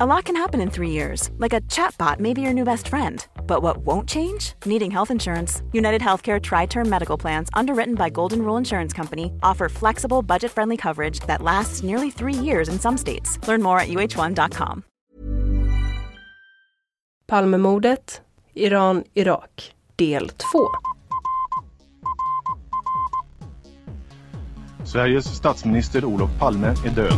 [0.00, 1.30] A lot can happen in three years.
[1.38, 3.24] Like a chatbot may be your new best friend.
[3.46, 4.54] But what won't change?
[4.66, 5.62] Needing health insurance.
[5.72, 10.50] United Healthcare Tri Term Medical Plans, underwritten by Golden Rule Insurance Company, offer flexible, budget
[10.50, 13.38] friendly coverage that lasts nearly three years in some states.
[13.46, 14.82] Learn more at uh1.com.
[17.28, 18.20] Palmemordet,
[18.56, 20.68] Iran, Irak, del 2.
[24.84, 27.14] Sveriges statsminister Olof Palme är död.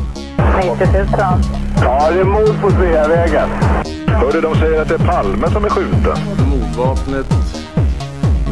[0.62, 1.65] 90 000.
[1.82, 3.48] Ja, det är mord på Sveavägen.
[4.06, 6.18] Hörde de säger att det är Palme som är skjuten.
[6.50, 7.26] Mordvapnet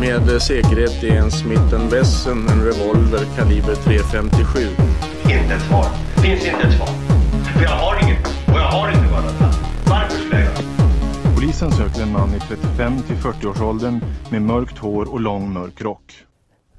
[0.01, 4.69] med säkerhet är en Smith Wesson, en revolver kaliber .357.
[5.23, 5.87] Inte ett svar.
[6.23, 6.89] Finns inte ett svar.
[7.57, 8.27] För jag har inget.
[8.27, 9.35] Och jag har inte varit
[9.89, 15.21] Varför skulle jag Polisen söker en man i 35 till 40-årsåldern med mörkt hår och
[15.21, 16.13] lång mörk rock.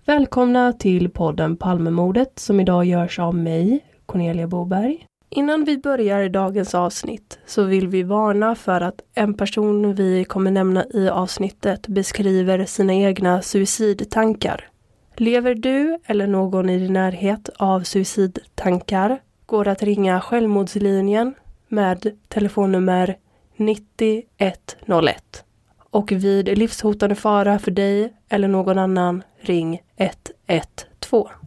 [0.05, 5.05] Välkomna till podden Palmemordet som idag görs av mig, Cornelia Boberg.
[5.35, 10.51] Innan vi börjar dagens avsnitt så vill vi varna för att en person vi kommer
[10.51, 14.69] nämna i avsnittet beskriver sina egna suicidtankar.
[15.15, 21.33] Lever du eller någon i din närhet av suicidtankar går att ringa Självmordslinjen
[21.67, 23.17] med telefonnummer
[23.55, 25.43] 9101.
[25.89, 31.44] Och vid livshotande fara för dig eller någon annan, ring 112.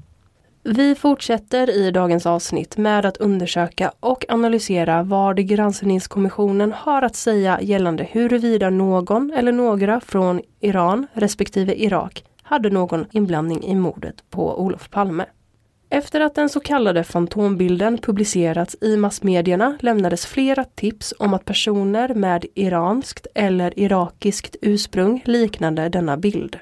[0.71, 7.61] Vi fortsätter i dagens avsnitt med att undersöka och analysera vad granskningskommissionen har att säga
[7.61, 14.61] gällande huruvida någon eller några från Iran respektive Irak hade någon inblandning i mordet på
[14.61, 15.25] Olof Palme.
[15.91, 22.15] Efter att den så kallade fantombilden publicerats i massmedierna lämnades flera tips om att personer
[22.15, 26.57] med iranskt eller irakiskt ursprung liknande denna bild.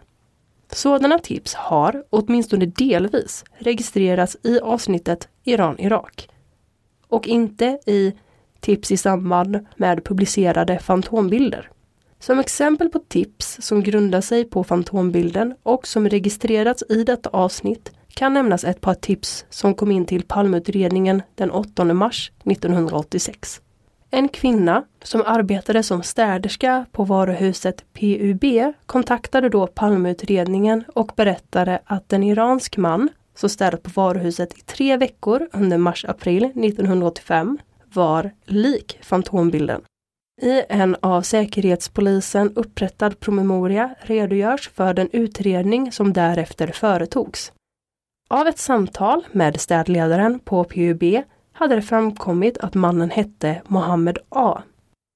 [0.73, 6.29] Sådana tips har, åtminstone delvis, registrerats i avsnittet Iran-Irak.
[7.09, 8.13] Och inte i
[8.61, 11.71] tips i samband med publicerade fantombilder.
[12.19, 17.93] Som exempel på tips som grundar sig på fantombilden och som registrerats i detta avsnitt
[18.09, 23.61] kan nämnas ett par tips som kom in till Palmeutredningen den 8 mars 1986.
[24.11, 28.45] En kvinna som arbetade som städerska på varuhuset PUB
[28.87, 34.97] kontaktade då Palmeutredningen och berättade att en iransk man som städat på varuhuset i tre
[34.97, 37.59] veckor under mars-april 1985
[37.93, 39.83] var lik fantombilden.
[40.43, 47.53] I en av Säkerhetspolisen upprättad promemoria redogörs för den utredning som därefter företogs.
[48.29, 51.03] Av ett samtal med städledaren på PUB
[51.57, 54.63] hade det framkommit att mannen hette Mohammed A.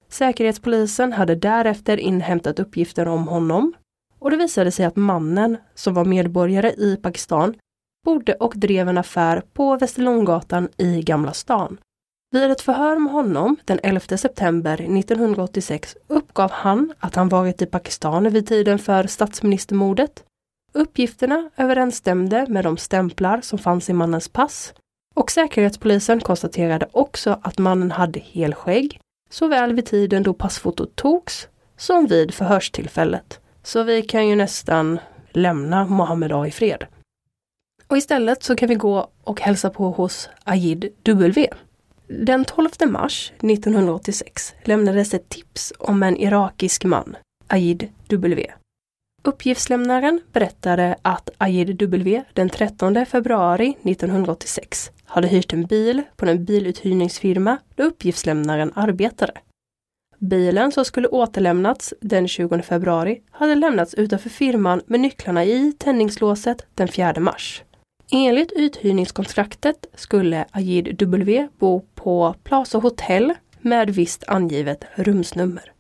[0.08, 3.72] Säkerhetspolisen hade därefter inhämtat uppgifter om honom
[4.18, 7.54] och det visade sig att mannen, som var medborgare i Pakistan,
[8.04, 11.78] bodde och drev en affär på Västerlånggatan i Gamla stan.
[12.32, 17.66] Vid ett förhör med honom den 11 september 1986 uppgav han att han varit i
[17.66, 20.24] Pakistan vid tiden för statsministermordet.
[20.72, 24.74] Uppgifterna överensstämde med de stämplar som fanns i mannens pass
[25.14, 29.00] och Säkerhetspolisen konstaterade också att mannen hade helskägg,
[29.30, 33.40] såväl vid tiden då passfotot togs som vid förhörstillfället.
[33.62, 34.98] Så vi kan ju nästan
[35.30, 36.86] lämna Mohammed A i fred.
[37.86, 41.48] Och istället så kan vi gå och hälsa på hos Ajid W.
[42.06, 47.16] Den 12 mars 1986 lämnades ett tips om en irakisk man,
[47.46, 48.52] Ajid W.
[49.22, 56.44] Uppgiftslämnaren berättade att Ajid W den 13 februari 1986 hade hyrt en bil på en
[56.44, 59.32] biluthyrningsfirma där uppgiftslämnaren arbetade.
[60.18, 66.66] Bilen som skulle återlämnats den 20 februari hade lämnats utanför firman med nycklarna i tändningslåset
[66.74, 67.62] den 4 mars.
[68.12, 75.72] Enligt uthyrningskontraktet skulle Ajid W bo på Plaza Hotel med visst angivet rumsnummer.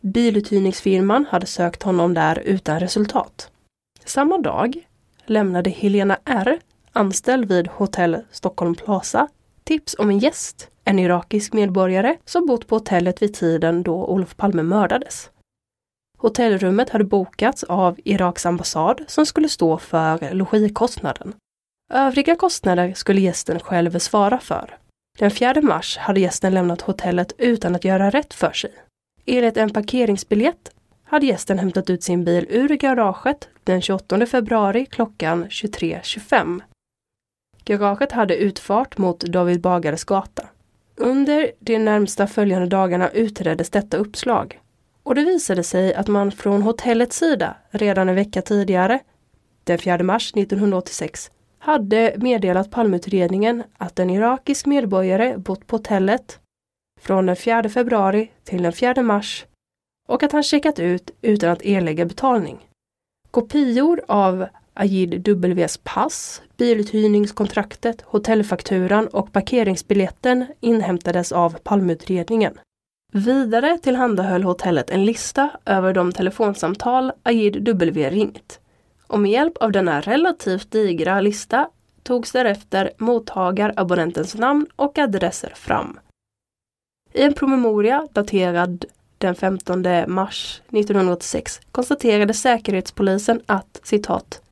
[0.00, 3.50] Biluthyrningsfirman hade sökt honom där utan resultat.
[4.04, 4.86] Samma dag
[5.26, 6.58] lämnade Helena R,
[6.92, 9.28] anställd vid Hotell Stockholm Plaza,
[9.64, 14.36] tips om en gäst, en irakisk medborgare som bott på hotellet vid tiden då Olof
[14.36, 15.30] Palme mördades.
[16.18, 21.34] Hotellrummet hade bokats av Iraks ambassad som skulle stå för logikostnaden.
[21.92, 24.76] Övriga kostnader skulle gästen själv svara för.
[25.18, 28.72] Den 4 mars hade gästen lämnat hotellet utan att göra rätt för sig.
[29.26, 30.70] Enligt en parkeringsbiljett
[31.04, 36.60] hade gästen hämtat ut sin bil ur garaget den 28 februari klockan 23.25.
[37.76, 40.48] Garaget hade utfart mot David Bagares gata.
[40.96, 44.60] Under de närmsta följande dagarna utreddes detta uppslag
[45.02, 49.00] och det visade sig att man från hotellets sida redan en vecka tidigare,
[49.64, 56.38] den 4 mars 1986, hade meddelat palmutredningen att en irakisk medborgare bott på hotellet
[57.00, 59.46] från den 4 februari till den 4 mars
[60.08, 62.58] och att han checkat ut utan att erlägga betalning.
[63.30, 64.46] Kopior av
[64.80, 72.58] Agid Ws pass, biluthyrningskontraktet, hotellfakturan och parkeringsbiljetten inhämtades av palmutredningen.
[73.12, 78.60] Vidare tillhandahöll hotellet en lista över de telefonsamtal Agid W ringt.
[79.06, 81.68] Och med hjälp av denna relativt digra lista
[82.02, 85.98] togs därefter mottagarabonnentens namn och adresser fram.
[87.12, 88.84] I en promemoria daterad
[89.18, 94.42] den 15 mars 1986 konstaterade Säkerhetspolisen att citat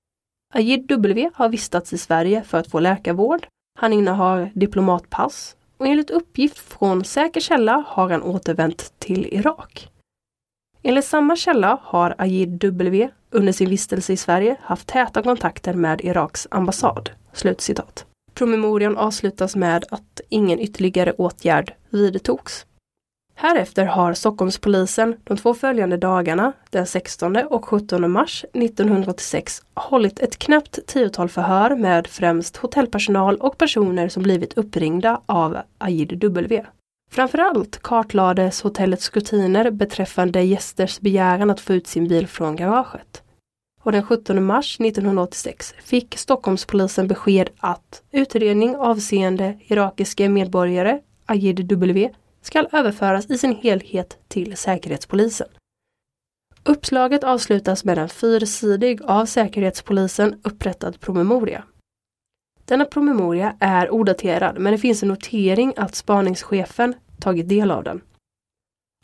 [0.54, 3.46] Ajid W har vistats i Sverige för att få läkarvård.
[3.78, 9.88] Han innehar diplomatpass och enligt uppgift från säker källa har han återvänt till Irak.
[10.82, 16.00] Enligt samma källa har Ajid W under sin vistelse i Sverige haft täta kontakter med
[16.00, 17.10] Iraks ambassad.
[17.32, 18.06] Slutcitat.
[18.34, 22.66] Promemorian avslutas med att ingen ytterligare åtgärd vidtogs.
[23.40, 30.38] Härefter har Stockholmspolisen de två följande dagarna, den 16 och 17 mars 1986, hållit ett
[30.38, 36.64] knappt tiotal förhör med främst hotellpersonal och personer som blivit uppringda av Ajid W.
[37.10, 43.22] Framförallt kartlades hotellets rutiner beträffande gästers begäran att få ut sin bil från garaget.
[43.82, 52.10] Och den 17 mars 1986 fick Stockholmspolisen besked att utredning avseende irakiska medborgare, Ajid W,
[52.42, 55.48] skall överföras i sin helhet till Säkerhetspolisen.
[56.64, 61.64] Uppslaget avslutas med en fyrsidig av Säkerhetspolisen upprättad promemoria.
[62.64, 68.00] Denna promemoria är odaterad men det finns en notering att spaningschefen tagit del av den.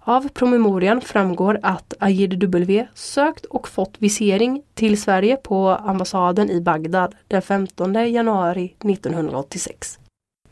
[0.06, 6.60] Av promemorian framgår att Ajid W sökt och fått visering till Sverige på ambassaden i
[6.60, 9.98] Bagdad den 15 januari 1986.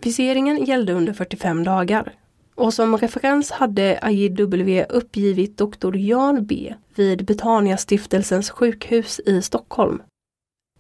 [0.01, 2.13] Viseringen gällde under 45 dagar
[2.55, 10.03] och som referens hade AJW uppgivit doktor Jan B vid Betania-stiftelsens sjukhus i Stockholm.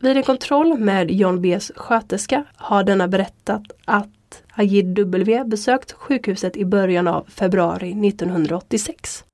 [0.01, 6.65] Vid en kontroll med Jan Bs sköterska har denna berättat att AJW besökt sjukhuset i
[6.65, 9.25] början av februari 1986.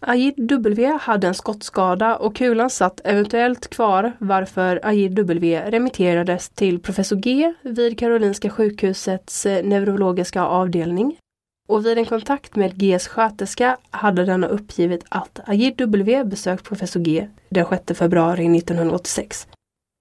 [0.00, 6.80] AJW W hade en skottskada och kulan satt eventuellt kvar varför AJW W remitterades till
[6.80, 11.16] professor G vid Karolinska sjukhusets neurologiska avdelning
[11.68, 17.00] och vid en kontakt med Gs sköterska hade denna uppgivit att Ajid W besökt professor
[17.00, 19.46] G den 6 februari 1986.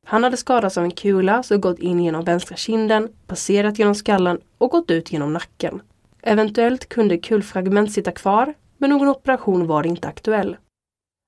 [0.06, 4.40] Han hade skadats av en kula som gått in genom vänstra kinden, passerat genom skallen
[4.58, 5.82] och gått ut genom nacken.
[6.22, 10.58] Eventuellt kunde kulfragment sitta kvar, men någon operation var inte aktuell.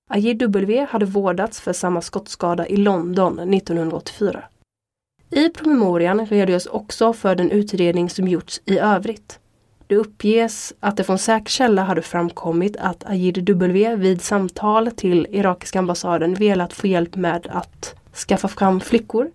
[0.10, 4.44] Ajid W hade vårdats för samma skottskada i London 1984.
[5.30, 9.40] I promemorian redogörs också för den utredning som gjorts i övrigt.
[9.90, 15.28] Det uppges att det från säker källa hade framkommit att Ajid W vid samtal till
[15.30, 17.96] irakiska ambassaden velat få hjälp med att
[18.28, 19.32] skaffa fram flickor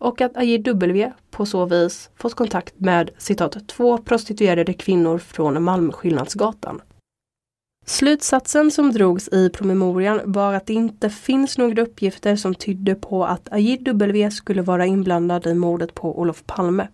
[0.00, 5.62] och att Ajid W på så vis fått kontakt med citat två prostituerade kvinnor från
[5.62, 6.82] Malmskillnadsgatan.
[7.86, 13.24] Slutsatsen som drogs i promemorian var att det inte finns några uppgifter som tydde på
[13.24, 16.88] att Ajid W skulle vara inblandad i mordet på Olof Palme.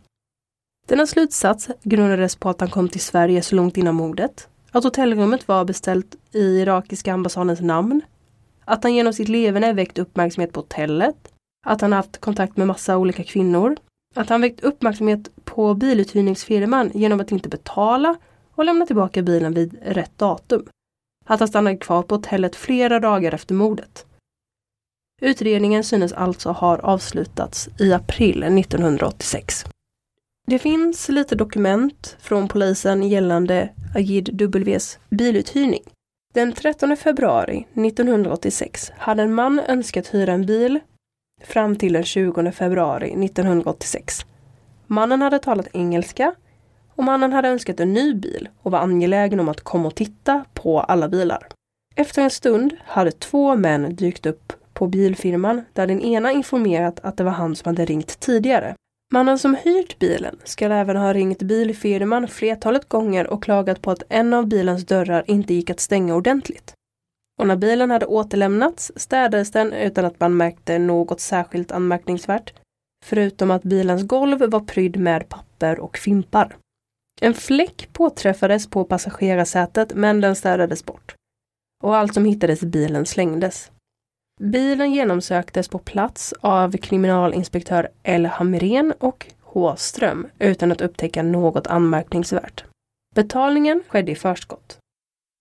[0.89, 5.49] Denna slutsats grundades på att han kom till Sverige så långt innan mordet, att hotellrummet
[5.49, 8.01] var beställt i irakiska ambassadens namn,
[8.65, 11.33] att han genom sitt leverne väckt uppmärksamhet på hotellet,
[11.67, 13.77] att han haft kontakt med massa olika kvinnor,
[14.15, 18.17] att han väckt uppmärksamhet på biluthyrningsfirman genom att inte betala
[18.55, 20.67] och lämna tillbaka bilen vid rätt datum.
[21.27, 24.07] Att han stannade kvar på hotellet flera dagar efter mordet.
[25.23, 29.65] Utredningen synes alltså ha avslutats i april 1986.
[30.51, 35.83] Det finns lite dokument från polisen gällande Ajid Ws biluthyrning.
[36.35, 40.81] Den 13 februari 1986 hade en man önskat hyra en bil
[41.45, 44.27] fram till den 20 februari 1986.
[44.87, 46.35] Mannen hade talat engelska
[46.95, 50.45] och mannen hade önskat en ny bil och var angelägen om att komma och titta
[50.55, 51.47] på alla bilar.
[51.97, 57.17] Efter en stund hade två män dykt upp på bilfirman där den ena informerat att
[57.17, 58.75] det var han som hade ringt tidigare.
[59.13, 64.03] Mannen som hyrt bilen ska även ha ringt bilfirman flertalet gånger och klagat på att
[64.09, 66.75] en av bilens dörrar inte gick att stänga ordentligt.
[67.41, 72.53] Och när bilen hade återlämnats städades den utan att man märkte något särskilt anmärkningsvärt.
[73.05, 76.57] Förutom att bilens golv var prydd med papper och fimpar.
[77.21, 81.15] En fläck påträffades på passagerarsätet men den städades bort.
[81.85, 83.71] Och allt som hittades i bilen slängdes.
[84.39, 88.27] Bilen genomsöktes på plats av kriminalinspektör L.
[88.27, 89.77] Hamrén och H.
[89.77, 92.65] Ström utan att upptäcka något anmärkningsvärt.
[93.15, 94.79] Betalningen skedde i förskott.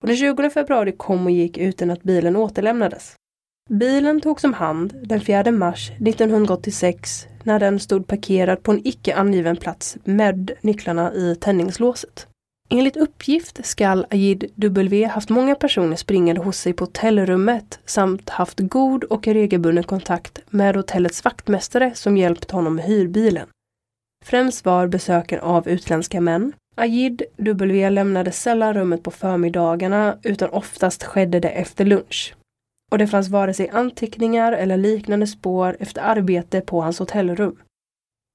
[0.02, 3.14] Och den 20 februari kom och gick utan att bilen återlämnades.
[3.70, 9.14] Bilen togs om hand den 4 mars 1986 när den stod parkerad på en icke
[9.14, 12.26] angiven plats med nycklarna i tändningslåset.
[12.70, 18.60] Enligt uppgift skall Ajid W haft många personer springande hos sig på hotellrummet samt haft
[18.60, 23.48] god och regelbunden kontakt med hotellets vaktmästare som hjälpt honom med hyrbilen.
[24.24, 26.52] Främst var besöken av utländska män.
[26.76, 32.34] Ajid W lämnade sällan rummet på förmiddagarna utan oftast skedde det efter lunch.
[32.90, 37.56] Och det fanns vare sig anteckningar eller liknande spår efter arbete på hans hotellrum.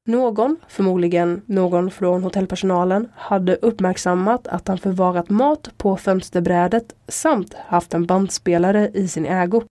[0.08, 7.94] Någon, förmodligen någon från hotellpersonalen, hade uppmärksammat att han förvarat mat på fönsterbrädet samt haft
[7.94, 9.64] en bandspelare i sin ägo.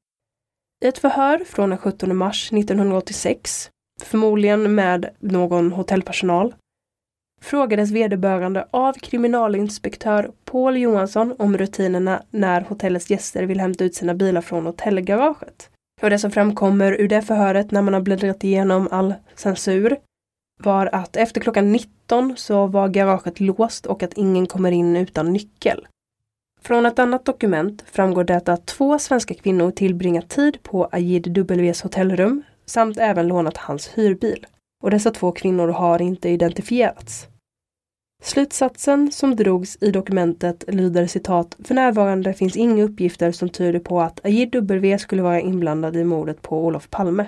[0.85, 3.71] I ett förhör från den 17 mars 1986,
[4.03, 6.55] förmodligen med någon hotellpersonal,
[7.41, 14.15] frågades vederbörande av kriminalinspektör Paul Johansson om rutinerna när hotellets gäster vill hämta ut sina
[14.15, 15.71] bilar från hotellgaraget.
[16.03, 19.97] Och det som framkommer ur det förhöret när man har bläddrat igenom all censur
[20.63, 25.33] var att efter klockan 19 så var garaget låst och att ingen kommer in utan
[25.33, 25.87] nyckel.
[26.61, 31.83] Från ett annat dokument framgår det att två svenska kvinnor tillbringat tid på Ajid Ws
[31.83, 34.47] hotellrum samt även lånat hans hyrbil.
[34.83, 37.27] Och dessa två kvinnor har inte identifierats.
[38.23, 44.01] Slutsatsen som drogs i dokumentet lyder citat För närvarande finns inga uppgifter som tyder på
[44.01, 47.27] att Ajid W skulle vara inblandad i mordet på Olof Palme.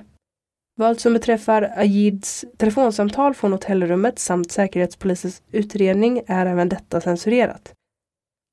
[0.77, 7.73] Vad som beträffar Ajids telefonsamtal från hotellrummet samt Säkerhetspolisens utredning är även detta censurerat.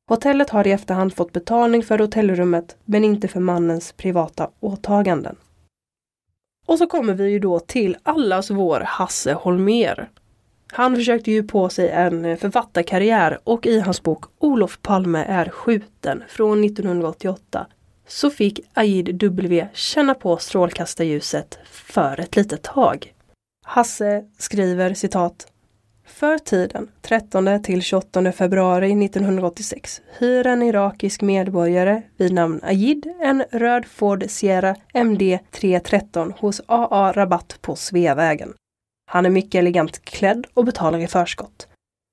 [0.10, 5.36] Hotellet har i efterhand fått betalning för hotellrummet men inte för mannens privata åtaganden.
[6.68, 10.10] Och så kommer vi ju då till allas vår Hasse Holmer.
[10.72, 16.24] Han försökte ju på sig en författarkarriär och i hans bok Olof Palme är skjuten
[16.28, 17.68] från 1988
[18.08, 21.60] så fick Aid W känna på strålkastarljuset
[21.92, 23.14] för ett litet tag.
[23.66, 25.48] Hasse skriver citat
[26.06, 33.44] för tiden 13 till 28 februari 1986 hyr en irakisk medborgare vid namn Ajid en
[33.52, 38.54] röd Ford Sierra MD 313 hos AA Rabatt på Sveavägen.
[39.12, 41.68] Han är mycket elegant klädd och betalar i förskott.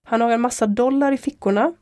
[0.07, 1.73] Han har en massa dollar i fickorna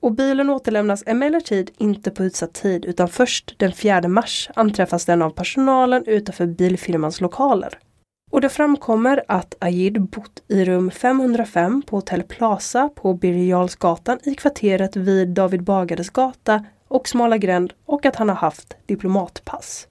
[0.00, 5.22] och bilen återlämnas emellertid inte på utsatt tid utan först den 4 mars anträffas den
[5.22, 7.78] av personalen utanför bilfirmans lokaler.
[8.30, 14.34] Och det framkommer att Ajid bott i rum 505 på Hotell Plaza på Birger i
[14.34, 19.88] kvarteret vid David Bagares gata och Smala gränd och att han har haft diplomatpass.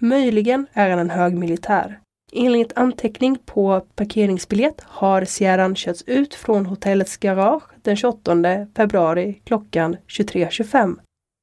[0.00, 2.00] Möjligen är han en hög militär.
[2.32, 9.96] Enligt anteckning på parkeringsbiljett har Sierran körts ut från hotellets garage den 28 februari klockan
[10.08, 10.96] 23.25.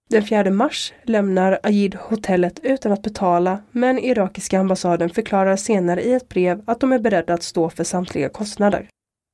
[0.10, 6.14] Den 4 mars lämnar Ajid hotellet utan att betala men irakiska ambassaden förklarar senare i
[6.14, 8.90] ett brev att de är beredda att stå för samtliga kostnader.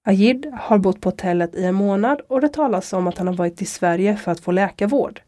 [0.07, 3.33] Ajid har bott på hotellet i en månad och det talas om att han har
[3.33, 5.21] varit i Sverige för att få läkarvård.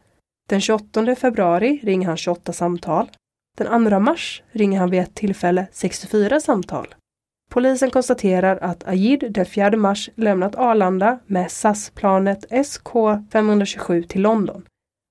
[0.50, 3.10] Den 28 februari ringer han 28 samtal.
[3.58, 6.96] Den 2 mars ringer han vid ett tillfälle 64 samtal.
[7.50, 14.66] Polisen konstaterar att Ajid den 4 mars lämnat Arlanda med SAS-planet SK527 till London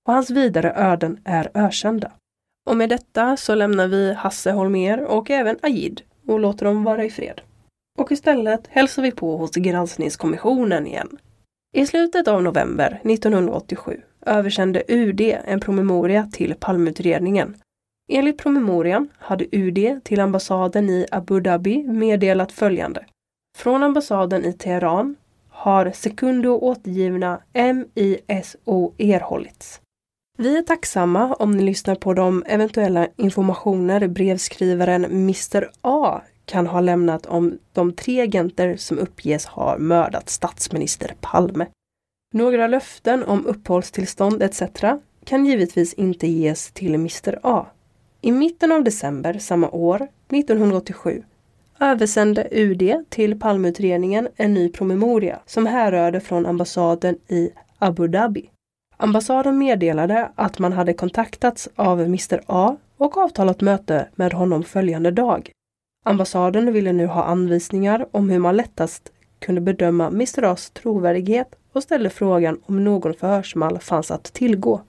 [0.09, 2.13] och hans vidare öden är ökända.
[2.71, 7.05] Och med detta så lämnar vi Hasse Holmer och även Ajid och låter dem vara
[7.05, 7.41] i fred.
[7.99, 11.19] Och istället hälsar vi på hos granskningskommissionen igen.
[11.75, 17.57] I slutet av november 1987 översände UD en promemoria till Palmeutredningen
[18.09, 23.05] Enligt promemorian hade UD till ambassaden i Abu Dhabi meddelat följande.
[23.59, 25.17] Från ambassaden i Teheran
[25.49, 29.81] har sekundo återgivna MISO erhållits.
[30.39, 36.81] Vi är tacksamma om ni lyssnar på de eventuella informationer brevskrivaren Mr A kan ha
[36.81, 41.67] lämnat om de tre agenter som uppges ha mördat statsminister Palme.
[42.35, 44.63] Några löften om uppehållstillstånd etc.
[45.25, 47.67] kan givetvis inte ges till Mr A.
[48.25, 51.23] I mitten av december samma år, 1987,
[51.81, 58.51] översände UD till Palmeutredningen en ny promemoria som härrörde från ambassaden i Abu Dhabi.
[58.97, 65.11] Ambassaden meddelade att man hade kontaktats av Mr A och avtalat möte med honom följande
[65.11, 65.51] dag.
[66.05, 71.83] Ambassaden ville nu ha anvisningar om hur man lättast kunde bedöma Mr A's trovärdighet och
[71.83, 74.81] ställde frågan om någon förhörsmall fanns att tillgå.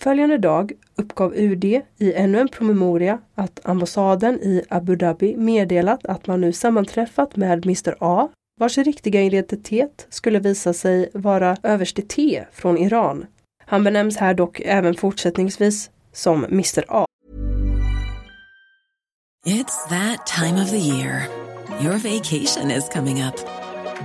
[0.00, 1.64] Följande dag uppgav UD
[1.98, 7.66] i ännu en promemoria att ambassaden i Abu Dhabi meddelat att man nu sammanträffat med
[7.66, 8.28] Mr A
[8.60, 13.26] vars riktiga identitet skulle visa sig vara överste T från Iran.
[13.66, 17.04] Han benämns här dock även fortsättningsvis som Mr A.
[19.46, 21.28] It's that time of the year.
[21.80, 23.34] Your vacation is coming up.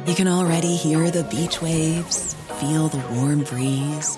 [0.07, 4.17] You can already hear the beach waves, feel the warm breeze,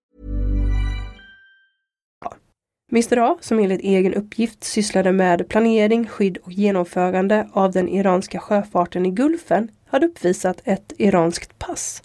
[2.91, 8.39] Mr A, som enligt egen uppgift sysslade med planering, skydd och genomförande av den iranska
[8.39, 12.03] sjöfarten i Gulfen, hade uppvisat ett iranskt pass.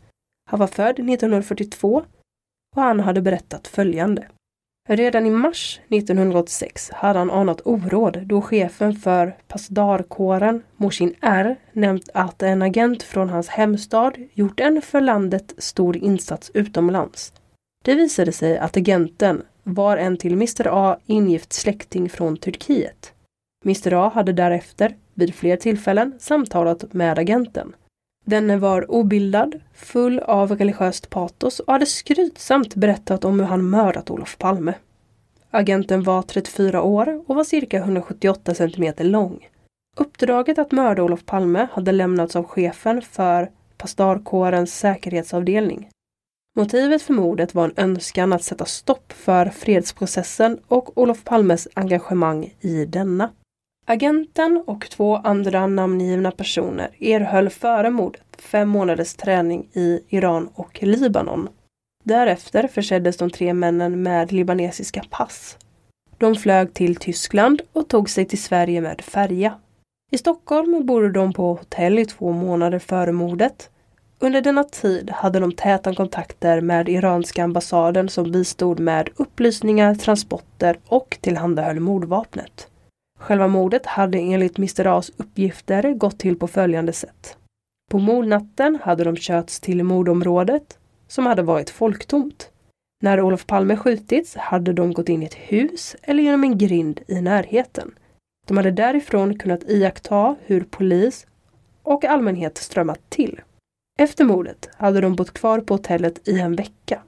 [0.51, 2.05] Han var född 1942
[2.77, 4.29] och han hade berättat följande.
[4.88, 12.09] Redan i mars 1986 hade han anat oråd då chefen för Pasdarkåren, Moshin R, nämnt
[12.14, 17.33] att en agent från hans hemstad gjort en för landet stor insats utomlands.
[17.85, 23.13] Det visade sig att agenten var en till Mr A ingift släkting från Turkiet.
[23.65, 27.75] Mr A hade därefter, vid fler tillfällen, samtalat med agenten.
[28.25, 34.11] Denne var obildad, full av religiöst patos och hade skrytsamt berättat om hur han mördat
[34.11, 34.75] Olof Palme.
[35.51, 39.49] Agenten var 34 år och var cirka 178 centimeter lång.
[39.97, 45.89] Uppdraget att mörda Olof Palme hade lämnats av chefen för pastarkårens säkerhetsavdelning.
[46.59, 52.55] Motivet för mordet var en önskan att sätta stopp för fredsprocessen och Olof Palmes engagemang
[52.61, 53.31] i denna.
[53.87, 60.83] Agenten och två andra namngivna personer erhöll före mordet fem månaders träning i Iran och
[60.83, 61.49] Libanon.
[62.05, 65.59] Därefter förseddes de tre männen med libanesiska pass.
[66.19, 69.55] De flög till Tyskland och tog sig till Sverige med färja.
[70.12, 73.71] I Stockholm bodde de på hotell i två månader före mordet
[74.19, 80.79] under denna tid hade de täta kontakter med iranska ambassaden som bistod med upplysningar, transporter
[80.87, 82.69] och tillhandahöll mordvapnet.
[83.19, 87.37] Själva mordet hade enligt Mr A's uppgifter gått till på följande sätt.
[87.91, 92.51] På mordnatten hade de körts till mordområdet som hade varit folktomt.
[93.03, 97.01] När Olof Palme skjutits hade de gått in i ett hus eller genom en grind
[97.09, 97.95] i närheten.
[98.47, 101.27] De hade därifrån kunnat iaktta hur polis
[101.83, 103.41] och allmänhet strömmat till.
[103.99, 107.03] Efter mordet hade de bott kvar på hotellet i en vecka.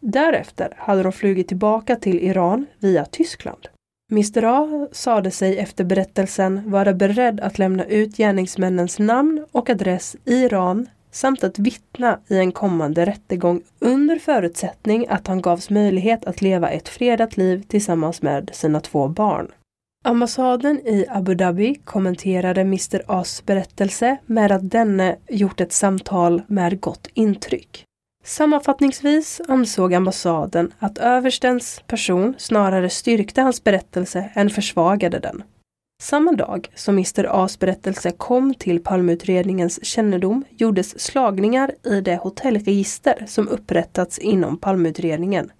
[0.00, 3.68] Därefter hade de flugit tillbaka till Iran via Tyskland.
[4.10, 10.16] Mr A sade sig efter berättelsen vara beredd att lämna ut gärningsmännens namn och adress
[10.24, 16.24] i Iran samt att vittna i en kommande rättegång under förutsättning att han gavs möjlighet
[16.24, 19.52] att leva ett fredat liv tillsammans med sina två barn.
[20.04, 26.80] Ambassaden i Abu Dhabi kommenterade Mr As berättelse med att denne gjort ett samtal med
[26.80, 27.84] gott intryck.
[28.24, 35.42] Sammanfattningsvis ansåg ambassaden att överstens person snarare styrkte hans berättelse än försvagade den.
[36.02, 43.24] Samma dag som Mr A's berättelse kom till Palmeutredningens kännedom gjordes slagningar i det hotellregister
[43.26, 45.52] som upprättats inom Palmeutredningen.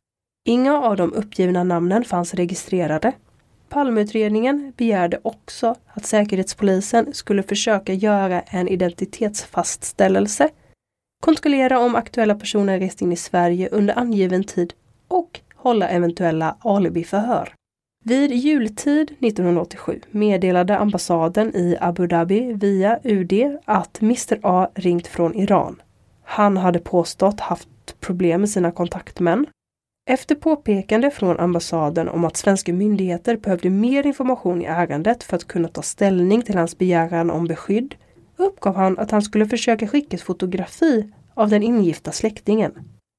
[0.49, 3.13] Inga av de uppgivna namnen fanns registrerade.
[3.73, 10.49] Palmeutredningen begärde också att Säkerhetspolisen skulle försöka göra en identitetsfastställelse,
[11.21, 14.75] kontrollera om aktuella personer rest in i Sverige under angiven tid
[15.09, 17.55] och hålla eventuella alibiförhör.
[18.05, 25.35] Vid jultid 1987 meddelade ambassaden i Abu Dhabi via UD att Mr A ringt från
[25.35, 25.83] Iran.
[26.25, 29.47] Han hade påstått haft problem med sina kontaktmän.
[30.07, 35.47] Efter påpekande från ambassaden om att svenska myndigheter behövde mer information i ärendet för att
[35.47, 37.95] kunna ta ställning till hans begäran om beskydd
[38.37, 42.73] uppgav han att han skulle försöka skicka ett fotografi av den ingifta släktingen.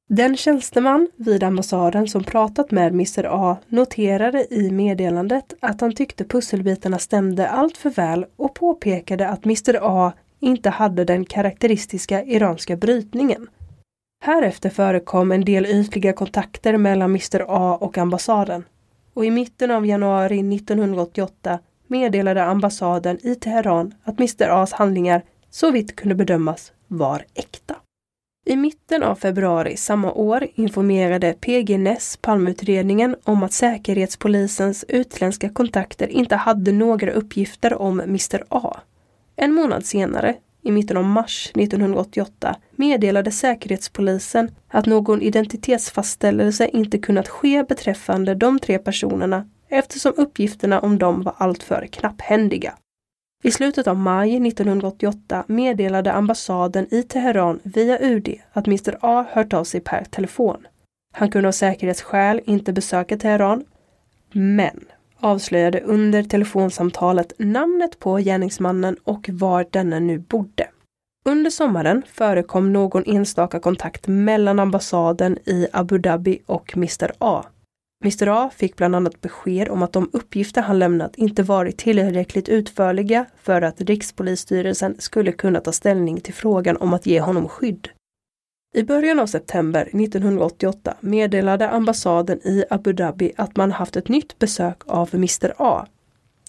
[0.09, 6.25] Den tjänsteman vid ambassaden som pratat med Mr A noterade i meddelandet att han tyckte
[6.25, 12.75] pusselbitarna stämde allt för väl och påpekade att Mr A inte hade den karaktäristiska iranska
[12.75, 13.47] brytningen.
[14.25, 18.63] Härefter förekom en del ytliga kontakter mellan Mr A och ambassaden.
[19.13, 25.71] Och i mitten av januari 1988 meddelade ambassaden i Teheran att Mr A's handlingar så
[25.71, 27.75] vitt kunde bedömas var äkta.
[28.45, 36.07] I mitten av februari samma år informerade PG Ness Palmeutredningen om att Säkerhetspolisens utländska kontakter
[36.07, 38.79] inte hade några uppgifter om Mr A.
[39.35, 47.27] En månad senare, i mitten av mars 1988, meddelade Säkerhetspolisen att någon identitetsfastställelse inte kunnat
[47.27, 52.73] ske beträffande de tre personerna eftersom uppgifterna om dem var alltför knapphändiga.
[53.43, 59.53] I slutet av maj 1988 meddelade ambassaden i Teheran via UD att Mr A hört
[59.53, 60.67] av sig per telefon.
[61.13, 63.63] Han kunde av säkerhetsskäl inte besöka Teheran,
[64.31, 64.79] men
[65.23, 70.67] avslöjade under telefonsamtalet namnet på gärningsmannen och var denne nu bodde.
[71.25, 77.43] Under sommaren förekom någon enstaka kontakt mellan ambassaden i Abu Dhabi och Mr A.
[78.03, 82.49] Mr A fick bland annat besked om att de uppgifter han lämnat inte varit tillräckligt
[82.49, 87.89] utförliga för att Rikspolisstyrelsen skulle kunna ta ställning till frågan om att ge honom skydd.
[88.75, 94.39] I början av september 1988 meddelade ambassaden i Abu Dhabi att man haft ett nytt
[94.39, 95.85] besök av Mr A.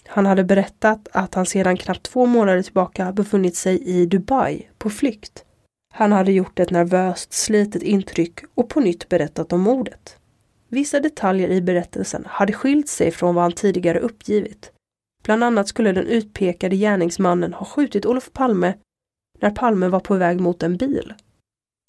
[0.07, 4.89] Han hade berättat att han sedan knappt två månader tillbaka befunnit sig i Dubai på
[4.89, 5.45] flykt.
[5.93, 10.17] Han hade gjort ett nervöst, slitet intryck och på nytt berättat om mordet.
[10.69, 14.71] Vissa detaljer i berättelsen hade skilt sig från vad han tidigare uppgivit.
[15.23, 18.73] Bland annat skulle den utpekade gärningsmannen ha skjutit Olof Palme
[19.39, 21.13] när Palme var på väg mot en bil.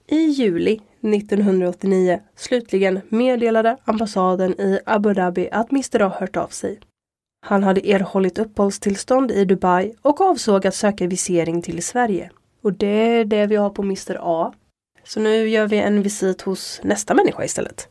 [0.09, 6.81] I juli 1989 slutligen meddelade ambassaden i Abu Dhabi att Mr A hört av sig.
[7.47, 12.31] Han hade erhållit uppehållstillstånd i Dubai och avsåg att söka visering till Sverige.
[12.63, 14.53] Och det är det vi har på Mr A.
[15.05, 17.89] Så nu gör vi en visit hos nästa människa istället.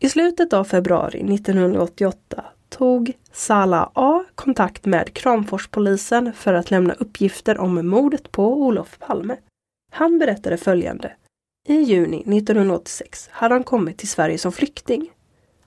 [0.00, 7.58] I slutet av februari 1988 tog Sala A kontakt med Kramforspolisen för att lämna uppgifter
[7.58, 9.36] om mordet på Olof Palme.
[9.92, 11.12] Han berättade följande.
[11.68, 15.10] I juni 1986 hade han kommit till Sverige som flykting.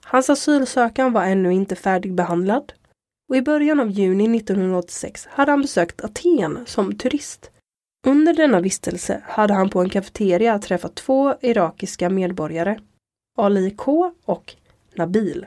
[0.04, 2.72] Hans asylsökan var ännu inte färdigbehandlad
[3.28, 7.50] och i början av juni 1986 hade han besökt Aten som turist.
[8.06, 12.78] Under denna vistelse hade han på en kafeteria träffat två irakiska medborgare
[13.38, 14.54] Ali K och
[14.94, 15.46] Nabil.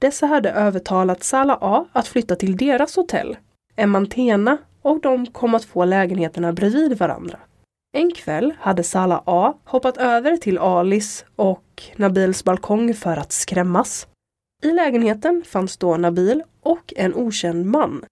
[0.00, 3.36] Dessa hade övertalat Salah A att flytta till deras hotell,
[3.76, 7.38] Emantena, och de kom att få lägenheterna bredvid varandra.
[7.92, 14.06] En kväll hade Salah A hoppat över till Alis och Nabils balkong för att skrämmas.
[14.62, 18.04] I lägenheten fanns då Nabil och en okänd man.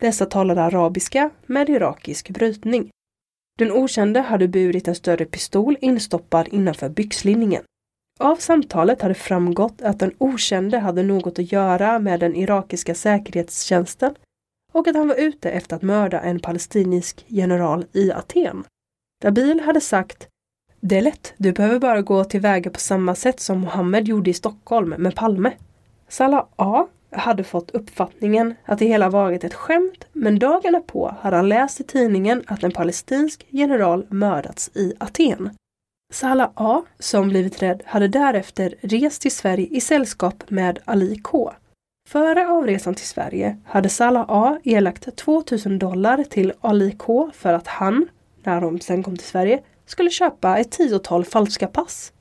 [0.00, 2.90] Dessa talade arabiska med irakisk brytning.
[3.58, 7.62] Den okände hade burit en större pistol instoppad innanför byxlinningen.
[8.18, 14.14] Av samtalet hade framgått att den okände hade något att göra med den irakiska säkerhetstjänsten
[14.72, 18.64] och att han var ute efter att mörda en palestinisk general i Aten.
[19.22, 20.28] Dabil hade sagt
[20.80, 24.34] Det är lätt, du behöver bara gå tillväga på samma sätt som Mohammed gjorde i
[24.34, 25.52] Stockholm med Palme.
[26.08, 31.36] Salah A hade fått uppfattningen att det hela varit ett skämt men dagarna på hade
[31.36, 35.50] han läst i tidningen att en palestinsk general mördats i Aten.
[36.12, 41.52] Salah A, som blivit rädd, hade därefter rest till Sverige i sällskap med Ali K.
[42.08, 47.66] Före avresan till Sverige hade Salah A erlagt 2000 dollar till Ali K för att
[47.66, 48.08] han,
[48.46, 52.12] när de sen kom till Sverige, skulle köpa ett tiotal falska pass.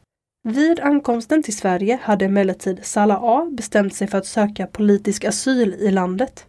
[0.47, 5.73] Vid ankomsten till Sverige hade emellertid Salah A bestämt sig för att söka politisk asyl
[5.73, 6.45] i landet.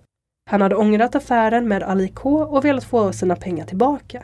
[0.50, 4.22] Han hade ångrat affären med Ali K och velat få sina pengar tillbaka.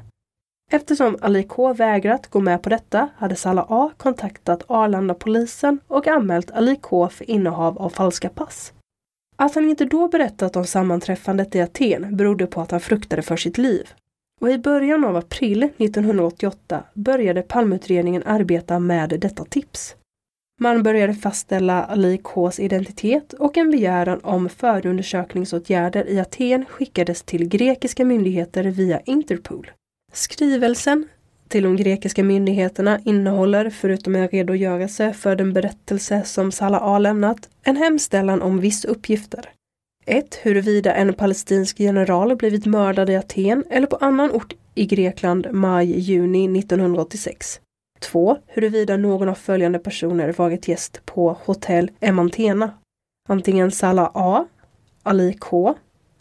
[0.70, 6.50] Eftersom Ali K vägrat gå med på detta hade Salah A kontaktat Arlanda-polisen och anmält
[6.50, 8.72] Ali K för innehav av falska pass.
[9.36, 13.36] Att han inte då berättat om sammanträffandet i Aten berodde på att han fruktade för
[13.36, 13.88] sitt liv.
[14.42, 19.94] Och i början av april 1988 började Palmeutredningen arbeta med detta tips.
[20.60, 27.48] Man började fastställa Ali Ks identitet och en begäran om förundersökningsåtgärder i Aten skickades till
[27.48, 29.70] grekiska myndigheter via Interpol.
[30.12, 31.08] Skrivelsen
[31.48, 37.48] till de grekiska myndigheterna innehåller, förutom en redogörelse för den berättelse som Salah A lämnat,
[37.62, 39.48] en hemställan om vissa uppgifter.
[40.06, 40.40] 1.
[40.42, 46.58] Huruvida en palestinsk general blivit mördad i Aten eller på annan ort i Grekland maj-juni
[46.58, 47.60] 1986.
[48.00, 48.36] 2.
[48.46, 52.70] Huruvida någon av följande personer varit gäst på hotell Emantena.
[53.28, 54.46] Antingen Salah A,
[55.02, 55.74] Ali K,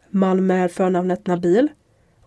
[0.10, 1.68] man med förnamnet Nabil,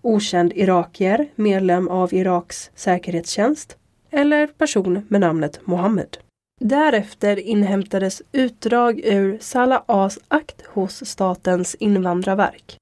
[0.02, 3.76] okänd irakier, medlem av Iraks säkerhetstjänst
[4.10, 6.16] eller person med namnet Mohammed.
[6.60, 12.76] Därefter inhämtades utdrag ur Salah As akt hos Statens invandrarverk.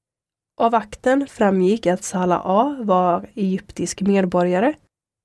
[0.61, 4.75] Av akten framgick att Salah A var egyptisk medborgare.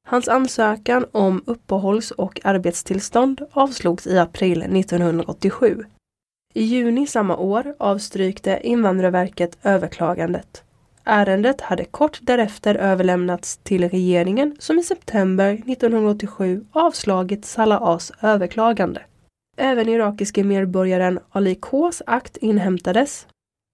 [0.08, 5.84] Hans ansökan om uppehålls och arbetstillstånd avslogs i april 1987.
[6.54, 10.64] I juni samma år avstrykte Invandrarverket överklagandet.
[11.10, 19.02] Ärendet hade kort därefter överlämnats till regeringen som i september 1987 avslagit Salah As överklagande.
[19.58, 23.28] Även irakiske medborgaren Ali Ks akt inhämtades.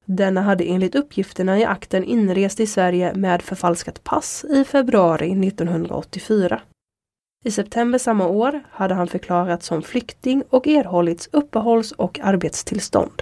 [0.06, 6.62] Denna hade enligt uppgifterna i akten inrest i Sverige med förfalskat pass i februari 1984.
[7.46, 13.22] I september samma år hade han förklarats som flykting och erhållits uppehålls och arbetstillstånd.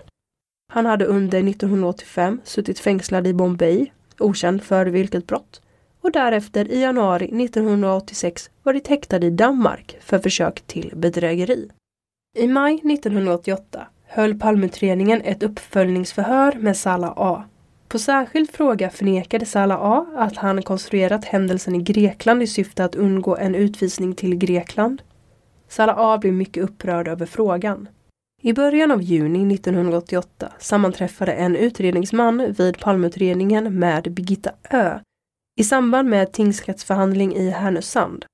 [0.74, 5.62] Han hade under 1985 suttit fängslad i Bombay okänd för vilket brott,
[6.02, 11.70] och därefter i januari 1986 varit häktad i Danmark för försök till bedrägeri.
[12.38, 17.44] I maj 1988 höll Palmeutredningen ett uppföljningsförhör med Salah A.
[17.88, 22.96] På särskild fråga förnekade Salah A att han konstruerat händelsen i Grekland i syfte att
[22.96, 25.02] undgå en utvisning till Grekland.
[25.68, 27.88] Salah A blev mycket upprörd över frågan.
[28.44, 35.00] I början av juni 1988 sammanträffade en utredningsman vid Palmeutredningen med Birgitta Ö
[35.60, 38.26] i samband med tingsrättsförhandling i Härnösand.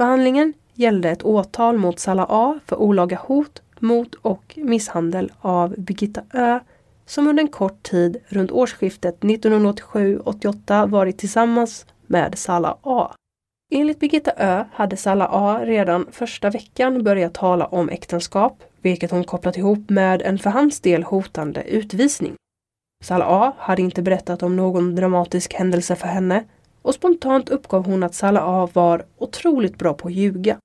[0.00, 6.22] Förhandlingen gällde ett åtal mot Salah A för olaga hot mot och misshandel av Birgitta
[6.32, 6.60] Ö
[7.06, 13.12] som under en kort tid runt årsskiftet 1987-88 varit tillsammans med Salah A.
[13.74, 19.24] Enligt Birgitta Ö hade Salah A redan första veckan börjat tala om äktenskap, vilket hon
[19.24, 22.34] kopplat ihop med en för hans del hotande utvisning.
[23.04, 26.44] Salah A hade inte berättat om någon dramatisk händelse för henne
[26.82, 30.58] och spontant uppgav hon att Salah A var otroligt bra på att ljuga.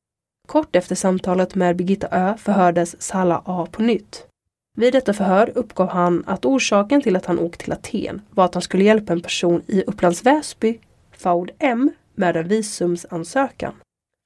[0.48, 4.28] Kort efter samtalet med Birgitta Ö förhördes Salah A på nytt.
[4.78, 8.54] Vid detta förhör uppgav han att orsaken till att han åkt till Aten var att
[8.54, 10.80] han skulle hjälpa en person i Upplands Väsby,
[11.12, 13.74] Faud M, med en visumsansökan.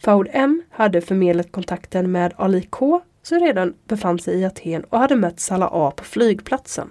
[0.03, 4.99] Faud M hade förmedlat kontakten med Ali K som redan befann sig i Aten och
[4.99, 6.89] hade mött Salah A på flygplatsen.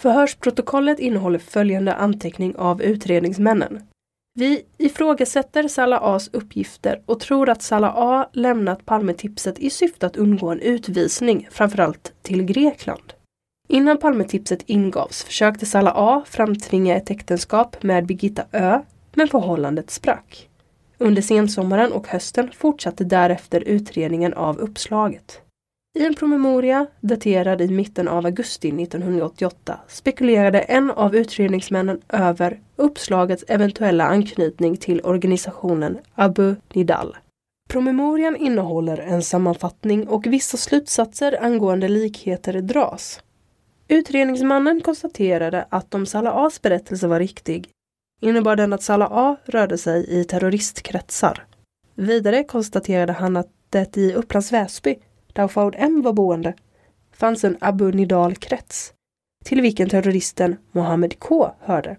[0.00, 3.82] Förhörsprotokollet innehåller följande anteckning av utredningsmännen.
[4.34, 10.16] Vi ifrågasätter Salah As uppgifter och tror att Salah A lämnat Palmetipset i syfte att
[10.16, 13.12] undgå en utvisning, framförallt till Grekland.
[13.68, 18.80] Innan Palmetipset ingavs försökte Salah A framtvinga ett äktenskap med Birgitta Ö,
[19.14, 20.48] men förhållandet sprack.
[20.98, 25.42] Under sensommaren och hösten fortsatte därefter utredningen av uppslaget.
[25.94, 33.44] I en promemoria daterad i mitten av augusti 1988 spekulerade en av utredningsmännen över uppslagets
[33.48, 37.16] eventuella anknytning till organisationen Abu Nidal.
[37.68, 43.20] Promemorian innehåller en sammanfattning och vissa slutsatser angående likheter dras.
[43.88, 47.68] Utredningsmannen konstaterade att om Salah As berättelse var riktig
[48.20, 51.44] innebar den att Salah A rörde sig i terroristkretsar.
[51.94, 54.96] Vidare konstaterade han att det i Upplands Väsby
[55.38, 56.54] där Faoud M var boende,
[57.12, 58.92] fanns en Abu Nidal-krets,
[59.44, 61.96] till vilken terroristen Mohammed K hörde.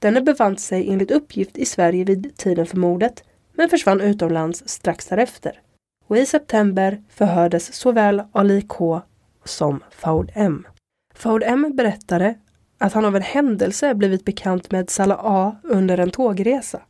[0.00, 5.06] Denne befann sig enligt uppgift i Sverige vid tiden för mordet, men försvann utomlands strax
[5.06, 5.60] därefter.
[6.06, 9.00] Och i september förhördes såväl Ali K
[9.44, 10.66] som Faud M.
[11.14, 12.34] Faud M berättade
[12.78, 16.82] att han av en händelse blivit bekant med Salah A under en tågresa.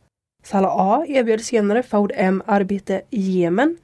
[0.44, 3.76] Salah A erbjöd senare Faud M arbete i Jemen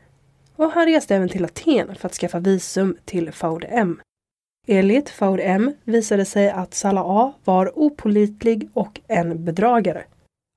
[0.59, 4.01] och han reste även till Aten för att skaffa visum till Faud M.
[4.67, 10.05] Enligt Faud M visade sig att Salah A var opolitlig och en bedragare.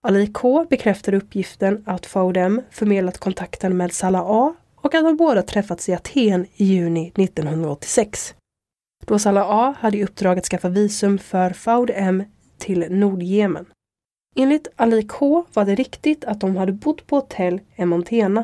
[0.08, 5.18] Ali K bekräftade uppgiften att Faud M förmedlat kontakten med Salah A och att de
[5.18, 8.36] båda träffats i Aten i juni 1986.
[9.06, 12.24] Då Salah A hade i uppdrag att skaffa visum för Faud M
[12.58, 13.66] till Nordjemen.
[14.36, 18.44] Enligt Ali K var det riktigt att de hade bott på hotell i Montena.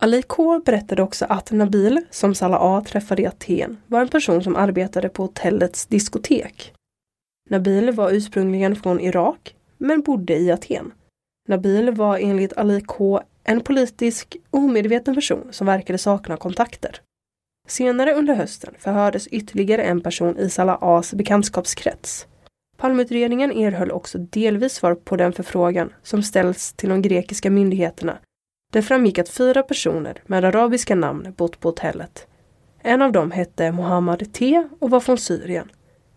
[0.00, 4.42] Ali K berättade också att Nabil, som Salah A träffade i Aten, var en person
[4.42, 6.72] som arbetade på hotellets diskotek.
[7.50, 10.92] Nabil var ursprungligen från Irak, men bodde i Aten.
[11.48, 17.00] Nabil var enligt Ali K en politisk omedveten person som verkade sakna kontakter.
[17.68, 22.26] Senare under hösten förhördes ytterligare en person i Salah As bekantskapskrets.
[22.76, 28.18] Palmeutredningen erhöll också delvis svar på den förfrågan som ställts till de grekiska myndigheterna.
[28.72, 32.26] Det framgick att fyra personer med arabiska namn bott på hotellet.
[32.82, 35.70] En av dem hette Mohammad T och var från Syrien.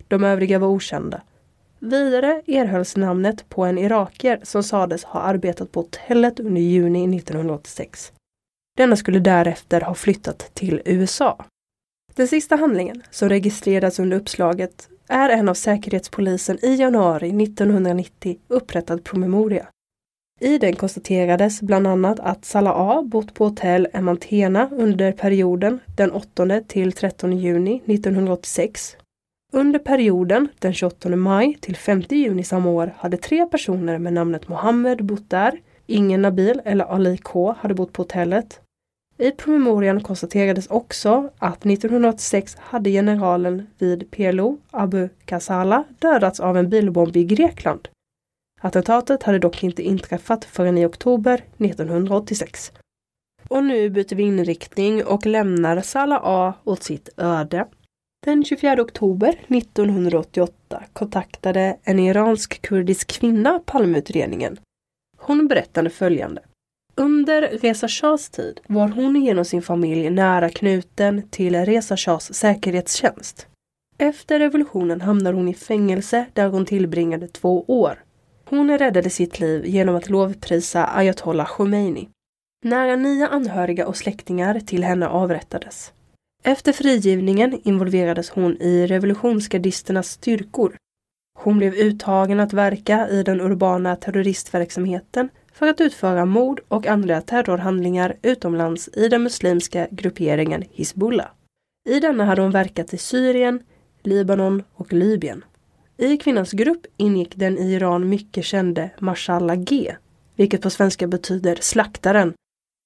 [0.08, 1.22] De övriga var okända.
[1.80, 8.12] Vidare erhölls namnet på en irakier som sades ha arbetat på hotellet under juni 1986.
[8.78, 11.46] Denna skulle därefter ha flyttat till USA.
[12.16, 19.04] Den sista handlingen, som registrerats under uppslaget, är en av Säkerhetspolisen i januari 1990 upprättad
[19.04, 19.68] promemoria.
[20.44, 26.12] I den konstaterades bland annat att Salah A bott på hotell Emantena under perioden den
[26.12, 28.98] 8 till 13 juni 1986.
[29.54, 34.48] Under perioden den 28 maj till 5 juni samma år hade tre personer med namnet
[34.48, 35.60] Mohammed bott där.
[35.88, 38.60] Ingen Nabil eller Ali K hade bott på hotellet.
[39.18, 46.70] I promemorian konstaterades också att 1986 hade generalen vid PLO, Abu Kassala, dödats av en
[46.70, 47.88] bilbomb i Grekland.
[48.64, 52.72] Attentatet hade dock inte inträffat förrän i oktober 1986.
[53.48, 57.68] Och nu byter vi inriktning och lämnar Salah A åt sitt öde.
[58.26, 64.60] Den 24 oktober 1988 kontaktade en iransk-kurdisk kvinna Palmeutredningen.
[65.18, 66.42] Hon berättade följande.
[66.96, 73.48] Under Reza Shahs tid var hon genom sin familj nära knuten till Reza Shahs säkerhetstjänst.
[73.98, 78.04] Efter revolutionen hamnade hon i fängelse där hon tillbringade två år.
[78.52, 82.10] Hon räddade sitt liv genom att lovprisa ayatollah Khomeini.
[82.66, 85.94] Nära nio anhöriga och släktingar till henne avrättades.
[86.44, 90.76] Efter frigivningen involverades hon i revolutionsgardisternas styrkor.
[91.40, 97.22] Hon blev uttagen att verka i den urbana terroristverksamheten för att utföra mord och andra
[97.22, 101.28] terrorhandlingar utomlands i den muslimska grupperingen Hizbullah.
[101.90, 103.60] I denna hade hon verkat i Syrien,
[104.04, 105.44] Libanon och Libyen.
[106.02, 109.96] I kvinnans grupp ingick den i Iran mycket kände Mashallah G,
[110.36, 112.34] vilket på svenska betyder slaktaren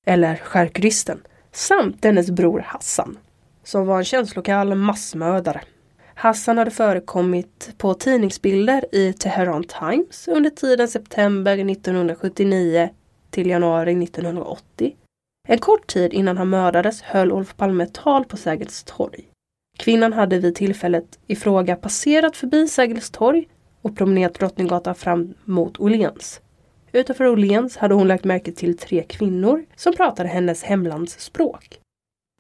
[0.06, 3.18] eller skärkristen, samt dennes bror Hassan,
[3.64, 5.62] som var en känslokall massmördare.
[6.16, 12.90] Hassan hade förekommit på tidningsbilder i Teheran Times under tiden september 1979
[13.30, 14.96] till januari 1980.
[15.48, 19.30] En kort tid innan han mördades höll Olof Palme ett tal på Sergels torg.
[19.78, 23.48] Kvinnan hade vid tillfället i fråga passerat förbi Sergels torg
[23.82, 26.42] och promenerat Drottninggatan fram mot Åhléns.
[26.92, 31.80] Utanför Åhléns hade hon lagt märke till tre kvinnor som pratade hennes hemlandsspråk.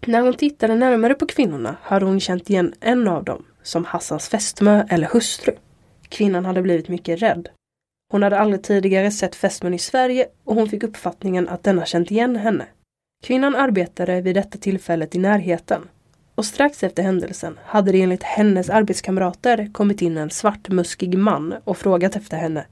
[0.05, 4.29] När hon tittade närmare på kvinnorna hade hon känt igen en av dem som Hassans
[4.29, 5.53] fästmö eller hustru.
[6.09, 7.49] Kvinnan hade blivit mycket rädd.
[8.11, 12.11] Hon hade aldrig tidigare sett fästmön i Sverige och hon fick uppfattningen att denna känt
[12.11, 12.65] igen henne.
[13.23, 15.81] Kvinnan arbetade vid detta tillfället i närheten.
[16.35, 21.77] Och strax efter händelsen hade det enligt hennes arbetskamrater kommit in en svartmuskig man och
[21.77, 22.65] frågat efter henne.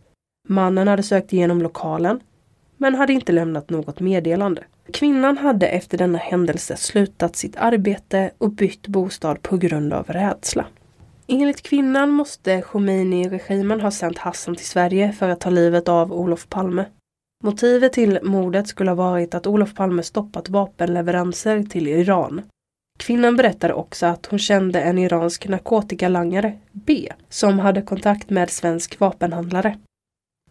[0.48, 2.20] Mannen hade sökt igenom lokalen
[2.78, 4.64] men hade inte lämnat något meddelande.
[4.94, 10.66] Kvinnan hade efter denna händelse slutat sitt arbete och bytt bostad på grund av rädsla.
[11.28, 16.50] Enligt kvinnan måste Khomeini-regimen ha sänt Hassan till Sverige för att ta livet av Olof
[16.50, 16.86] Palme.
[17.44, 22.42] Motivet till mordet skulle ha varit att Olof Palme stoppat vapenleveranser till Iran.
[23.00, 29.00] Kvinnan berättade också att hon kände en iransk narkotikalangare, B, som hade kontakt med svensk
[29.00, 29.78] vapenhandlare.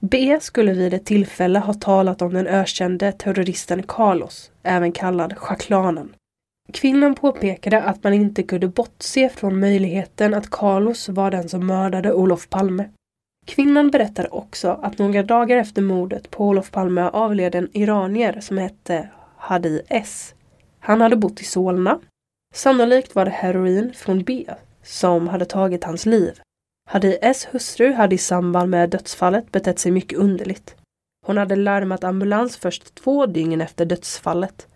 [0.00, 6.14] B skulle vid ett tillfälle ha talat om den ökände terroristen Carlos, även kallad chaklanen.
[6.72, 12.12] Kvinnan påpekade att man inte kunde bortse från möjligheten att Carlos var den som mördade
[12.12, 12.88] Olof Palme.
[13.46, 18.58] Kvinnan berättade också att några dagar efter mordet på Olof Palme avled en iranier som
[18.58, 20.34] hette Hadi S.
[20.80, 22.00] Han hade bott i Solna.
[22.52, 24.46] Sannolikt var det heroin från B
[24.82, 26.40] som hade tagit hans liv.
[26.90, 30.74] Hadi S hustru hade i samband med dödsfallet betett sig mycket underligt.
[31.26, 34.66] Hon hade larmat ambulans först två dygn efter dödsfallet.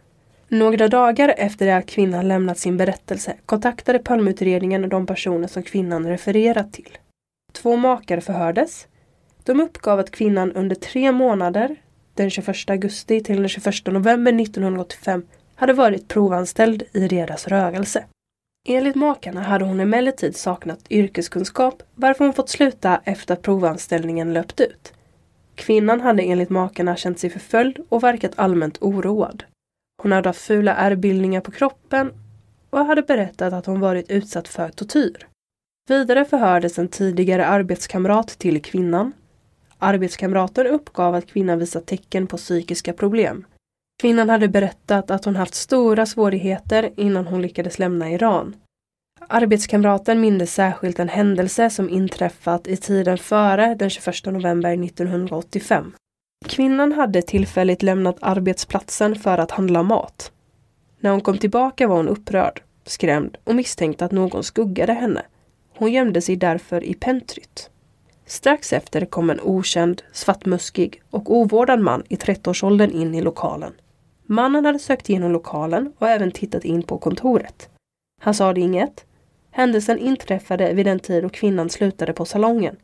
[0.49, 6.07] Några dagar efter det att kvinnan lämnat sin berättelse kontaktade Palmeutredningen de personer som kvinnan
[6.07, 6.99] refererat till.
[7.53, 8.87] Två makar förhördes.
[9.45, 11.77] De uppgav att kvinnan under tre månader,
[12.15, 15.23] den 21 augusti till den 21 november 1985,
[15.57, 18.05] hade varit provanställd i deras rörelse.
[18.69, 24.61] Enligt makarna hade hon emellertid saknat yrkeskunskap varför hon fått sluta efter att provanställningen löpt
[24.61, 24.93] ut.
[25.55, 29.45] Kvinnan hade enligt makarna känt sig förföljd och verkat allmänt oroad.
[30.03, 32.13] Hon hade haft fula ärrbildningar på kroppen
[32.71, 35.27] och hade berättat att hon varit utsatt för tortyr.
[35.89, 39.13] Vidare förhördes en tidigare arbetskamrat till kvinnan.
[39.79, 43.45] Arbetskamraten uppgav att kvinnan visat tecken på psykiska problem.
[43.99, 48.57] Kvinnan hade berättat att hon haft stora svårigheter innan hon lyckades lämna Iran.
[49.29, 55.93] Arbetskamraten mindes särskilt en händelse som inträffat i tiden före den 21 november 1985.
[56.47, 60.33] Kvinnan hade tillfälligt lämnat arbetsplatsen för att handla mat.
[61.01, 65.23] När hon kom tillbaka var hon upprörd, skrämd och misstänkte att någon skuggade henne.
[65.77, 67.71] Hon gömde sig därför i Pentryt.
[68.27, 73.73] Strax efter kom en okänd, svartmuskig och ovårdad man i 30-årsåldern in i lokalen.
[74.27, 77.69] Mannen hade sökt igenom lokalen och även tittat in på kontoret.
[78.21, 79.05] Han sade inget.
[79.51, 82.77] Händelsen inträffade vid den tid då kvinnan slutade på salongen.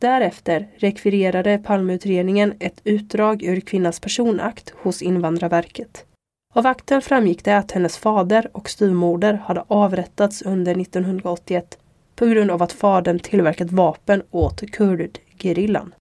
[0.00, 6.06] Därefter rekvirerade Palmeutredningen ett utdrag ur kvinnans personakt hos Invandrarverket.
[6.54, 11.78] Av akten framgick det att hennes fader och styvmoder hade avrättats under 1981
[12.14, 15.94] på grund av att fadern tillverkat vapen åt kurdgerillan.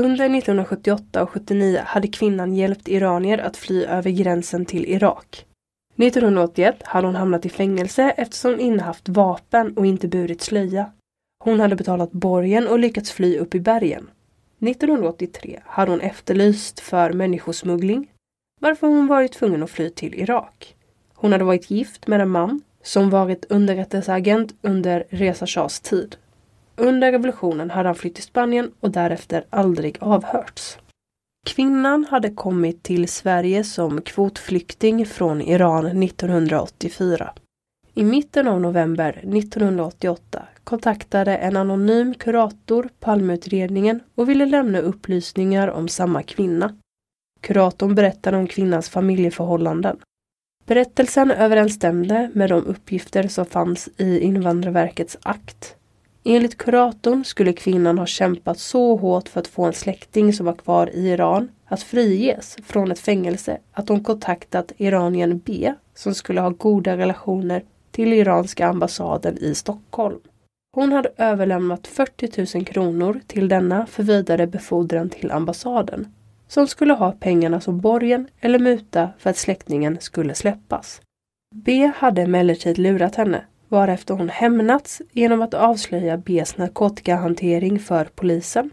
[0.00, 5.46] Under 1978 och 79 hade kvinnan hjälpt iranier att fly över gränsen till Irak.
[5.96, 10.92] 1981 hade hon hamnat i fängelse eftersom hon innehaft vapen och inte burit slöja.
[11.44, 14.10] Hon hade betalat borgen och lyckats fly upp i bergen.
[14.60, 18.12] 1983 hade hon efterlyst för människosmuggling,
[18.60, 20.76] varför hon varit tvungen att fly till Irak.
[21.14, 26.16] Hon hade varit gift med en man som varit underrättelseagent under Reza Shahs tid.
[26.80, 30.78] Under revolutionen hade han flytt till Spanien och därefter aldrig avhörts.
[31.46, 37.32] Kvinnan hade kommit till Sverige som kvotflykting från Iran 1984.
[37.94, 45.88] I mitten av november 1988 kontaktade en anonym kurator Palmeutredningen och ville lämna upplysningar om
[45.88, 46.74] samma kvinna.
[47.40, 49.96] Kuratorn berättade om kvinnans familjeförhållanden.
[50.66, 55.77] Berättelsen överensstämde med de uppgifter som fanns i Invandrarverkets akt.
[56.24, 60.52] Enligt kuratorn skulle kvinnan ha kämpat så hårt för att få en släkting som var
[60.52, 66.40] kvar i Iran att friges från ett fängelse att hon kontaktat iranien B som skulle
[66.40, 70.20] ha goda relationer till iranska ambassaden i Stockholm.
[70.74, 76.12] Hon hade överlämnat 40 000 kronor till denna för vidare befordran till ambassaden
[76.48, 81.00] som skulle ha pengarna som borgen eller muta för att släktingen skulle släppas.
[81.54, 88.70] B hade emellertid lurat henne varefter hon hämnats genom att avslöja Bs narkotikahantering för polisen.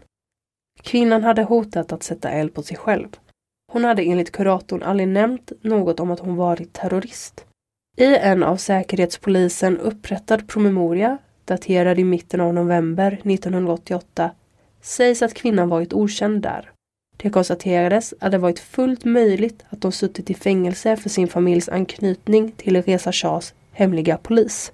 [0.82, 3.08] Kvinnan hade hotat att sätta eld på sig själv.
[3.72, 7.44] Hon hade enligt kuratorn aldrig nämnt något om att hon varit terrorist.
[7.96, 14.30] I en av Säkerhetspolisen upprättad promemoria, daterad i mitten av november 1988,
[14.80, 16.70] sägs att kvinnan varit okänd där.
[17.16, 21.68] Det konstaterades att det varit fullt möjligt att hon suttit i fängelse för sin familjs
[21.68, 24.72] anknytning till Reza Shahs hemliga polis.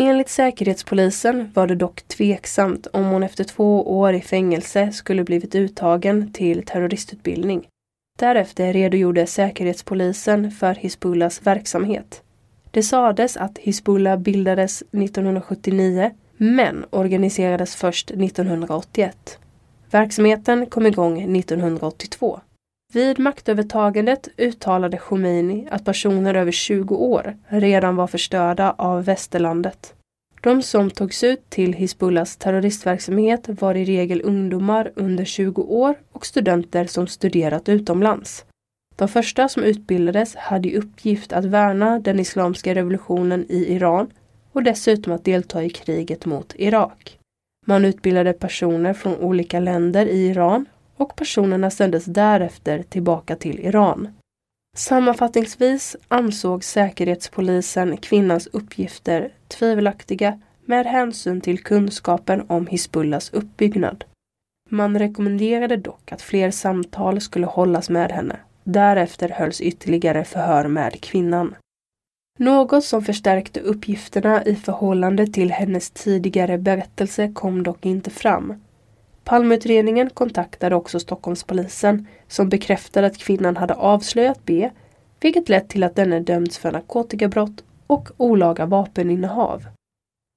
[0.00, 5.54] Enligt Säkerhetspolisen var det dock tveksamt om hon efter två år i fängelse skulle blivit
[5.54, 7.66] uttagen till terroristutbildning.
[8.18, 12.22] Därefter redogjorde Säkerhetspolisen för Hizbullahs verksamhet.
[12.70, 19.38] Det sades att Hizbullah bildades 1979 men organiserades först 1981.
[19.90, 22.40] Verksamheten kom igång 1982.
[22.92, 29.94] Vid maktövertagandet uttalade Khomeini att personer över 20 år redan var förstörda av västerlandet.
[30.40, 36.26] De som togs ut till Hizbullahs terroristverksamhet var i regel ungdomar under 20 år och
[36.26, 38.44] studenter som studerat utomlands.
[38.96, 44.10] De första som utbildades hade i uppgift att värna den islamska revolutionen i Iran
[44.52, 47.18] och dessutom att delta i kriget mot Irak.
[47.66, 50.66] Man utbildade personer från olika länder i Iran
[50.98, 54.08] och personerna sändes därefter tillbaka till Iran.
[54.76, 64.04] Sammanfattningsvis ansåg Säkerhetspolisen kvinnans uppgifter tvivelaktiga med hänsyn till kunskapen om Hizbullahs uppbyggnad.
[64.70, 68.36] Man rekommenderade dock att fler samtal skulle hållas med henne.
[68.64, 71.54] Därefter hölls ytterligare förhör med kvinnan.
[72.38, 78.54] Något som förstärkte uppgifterna i förhållande till hennes tidigare berättelse kom dock inte fram.
[79.28, 84.70] Palmeutredningen kontaktade också Stockholmspolisen som bekräftade att kvinnan hade avslöjat B
[85.20, 89.66] vilket lett till att denne dömts för narkotikabrott och olaga vapeninnehav.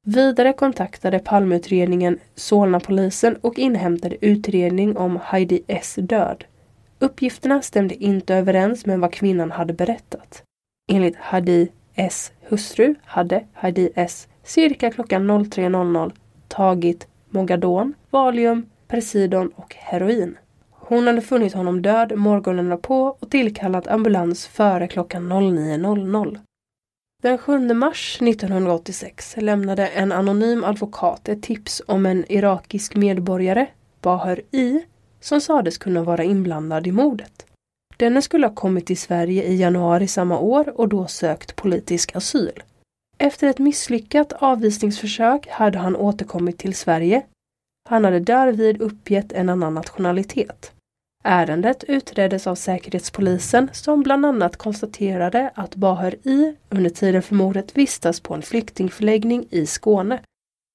[0.08, 6.44] Vidare kontaktade Palmeutredningen Solnapolisen och inhämtade utredning om Heidi S död.
[7.00, 10.44] Uppgifterna stämde inte överens med vad kvinnan hade berättat.
[10.92, 16.12] Enligt Heidi S hustru hade Heidi S cirka klockan 03.00
[16.48, 20.38] tagit Mogadon, Valium, Persidon och heroin.
[20.70, 26.40] Hon hade funnit honom död morgonen på och tillkallat ambulans före klockan 09.00.
[27.24, 33.68] Den 7 mars 1986 lämnade en anonym advokat ett tips om en irakisk medborgare,
[34.02, 34.86] Baher I,
[35.20, 37.46] som sades kunna vara inblandad i mordet.
[37.98, 42.64] Denne skulle ha kommit till Sverige i januari samma år och då sökt politisk asyl.
[43.18, 47.24] Efter ett misslyckat avvisningsförsök hade han återkommit till Sverige.
[47.90, 50.72] Han hade därvid uppgett en annan nationalitet.
[51.24, 57.78] Ärendet utreddes av Säkerhetspolisen som bland annat konstaterade att Baher I under tiden för mordet
[57.78, 60.20] vistas på en flyktingförläggning i Skåne.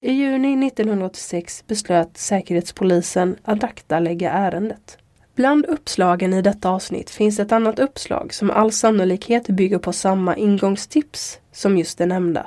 [0.05, 4.99] I juni 1986 beslöt Säkerhetspolisen att aktalägga ärendet.
[5.35, 10.37] Bland uppslagen i detta avsnitt finns ett annat uppslag som all sannolikhet bygger på samma
[10.37, 12.47] ingångstips som just det nämnda.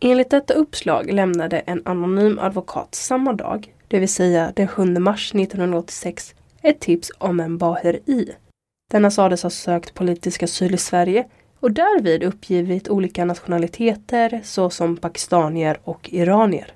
[0.00, 5.34] Enligt detta uppslag lämnade en anonym advokat samma dag, det vill säga den 7 mars
[5.34, 8.32] 1986, ett tips om en bahiri.
[8.90, 11.26] Denna sades ha sökt politisk asyl i Sverige
[11.60, 16.72] och därvid uppgivit olika nationaliteter såsom pakistanier och iranier.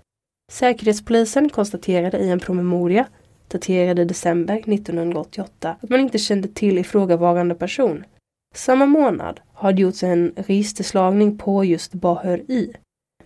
[0.52, 3.06] Säkerhetspolisen konstaterade i en promemoria
[3.48, 8.04] daterad i december 1988 att man inte kände till ifrågavarande person.
[8.54, 12.72] Samma månad har det gjorts en registerslagning på just Baher I.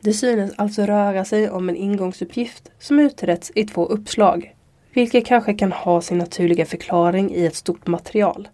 [0.01, 4.55] Det synes alltså röra sig om en ingångsuppgift som utretts i två uppslag,
[4.93, 8.49] vilket kanske kan ha sin naturliga förklaring i ett stort material.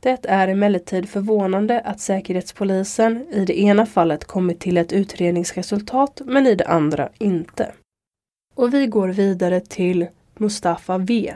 [0.00, 6.46] Det är emellertid förvånande att Säkerhetspolisen i det ena fallet kommit till ett utredningsresultat men
[6.46, 7.72] i det andra inte.
[8.54, 11.34] Och vi går vidare till Mustafa V.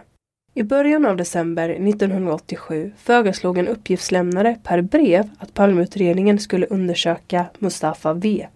[0.54, 8.12] I början av december 1987 föreslog en uppgiftslämnare per brev att Palmeutredningen skulle undersöka Mustafa
[8.12, 8.46] V,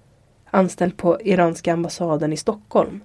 [0.51, 3.01] anställd på iranska ambassaden i Stockholm.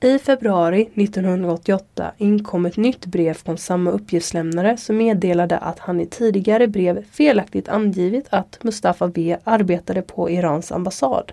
[0.00, 6.06] I februari 1988 inkom ett nytt brev från samma uppgiftslämnare som meddelade att han i
[6.06, 11.32] tidigare brev felaktigt angivit att Mustafa B arbetade på Irans ambassad.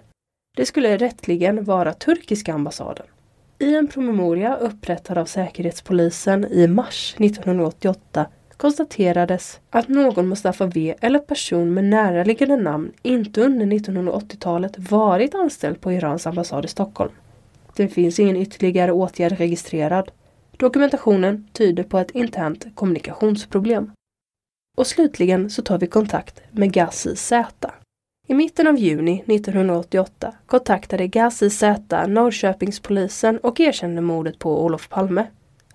[0.58, 3.06] Det skulle rättligen vara turkiska ambassaden.
[3.60, 8.26] I en promemoria upprättad av Säkerhetspolisen i mars 1988
[8.60, 15.82] konstaterades att någon Mustafa V eller person med näraliggande namn inte under 1980-talet varit anställd
[15.82, 17.12] på Irans ambassad i Stockholm.
[17.76, 20.12] Det finns ingen ytterligare åtgärd registrerad.
[20.58, 23.92] Dokumentationen tyder på ett internt kommunikationsproblem.
[24.78, 27.72] Och slutligen så tar vi kontakt med Gassi Z.
[28.28, 35.28] I mitten av juni 1988 kontaktade Gazi Z Norrköpingspolisen och erkände mordet på Olof Palme.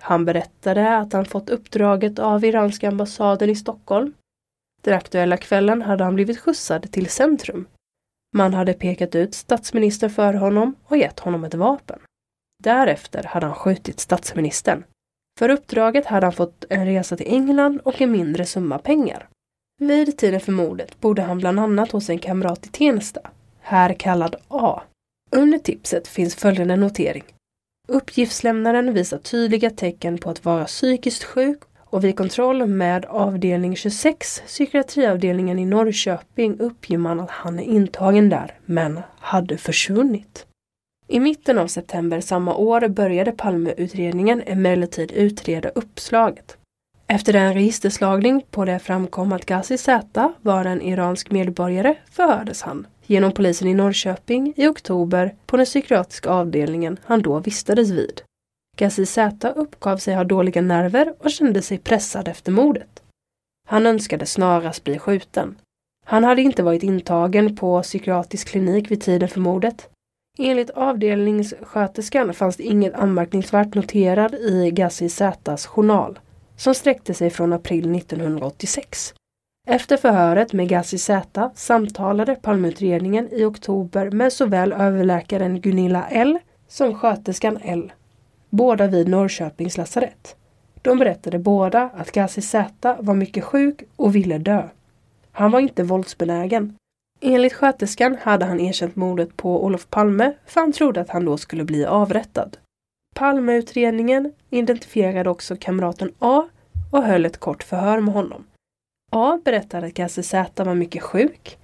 [0.04, 4.14] Han berättade att han fått uppdraget av iranska ambassaden i Stockholm.
[4.82, 7.66] Den aktuella kvällen hade han blivit skjutsad till centrum.
[8.34, 11.98] Man hade pekat ut statsministern för honom och gett honom ett vapen.
[12.62, 14.84] Därefter hade han skjutit statsministern.
[15.38, 19.28] För uppdraget hade han fått en resa till England och en mindre summa pengar.
[19.80, 23.30] Vid tiden för mordet bodde han bland annat hos en kamrat i Tensta,
[23.60, 24.82] här kallad A.
[25.30, 27.24] Under tipset finns följande notering.
[27.88, 34.42] Uppgiftslämnaren visar tydliga tecken på att vara psykiskt sjuk och vid kontroll med avdelning 26,
[34.46, 40.46] psykiatriavdelningen i Norrköping, uppger man att han är intagen där, men hade försvunnit.
[41.08, 46.56] I mitten av september samma år började Palmeutredningen emellertid utreda uppslaget.
[47.06, 52.86] Efter en registerslagning på det framkom att Ghazi Z var en iransk medborgare förhördes han
[53.06, 58.22] genom polisen i Norrköping i oktober på den psykiatriska avdelningen han då vistades vid.
[58.76, 63.02] Gazi Z uppgav sig ha dåliga nerver och kände sig pressad efter mordet.
[63.68, 65.56] Han önskade snarast bli skjuten.
[66.06, 69.88] Han hade inte varit intagen på psykiatrisk klinik vid tiden för mordet.
[70.38, 76.18] Enligt avdelningssköterskan fanns det inget anmärkningsvärt noterat i Gazi Zs journal
[76.56, 79.14] som sträckte sig från april 1986.
[79.66, 86.38] Efter förhöret med Gassi Z samtalade Palmeutredningen i oktober med såväl överläkaren Gunilla L
[86.68, 87.92] som sköterskan L.
[88.50, 90.36] Båda vid Norrköpings lasarett.
[90.82, 94.68] De berättade båda att Gassi Z var mycket sjuk och ville dö.
[95.32, 96.76] Han var inte våldsbenägen.
[97.20, 101.36] Enligt sköterskan hade han erkänt mordet på Olof Palme för han trodde att han då
[101.36, 102.56] skulle bli avrättad.
[103.14, 106.42] Palmeutredningen identifierade också kamraten A
[106.92, 108.44] och höll ett kort förhör med honom.
[109.16, 111.58] A berättar att Gassi Z var mycket sjuk.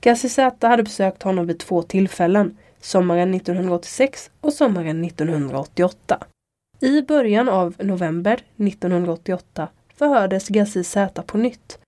[0.00, 6.18] Gassi Z hade besökt honom vid två tillfällen, sommaren 1986 och sommaren 1988.
[6.80, 11.78] I början av november 1988 förhördes Gassi Z på nytt.